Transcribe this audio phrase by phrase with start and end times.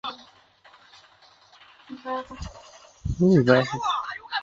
[1.87, 3.65] 县治安东尼。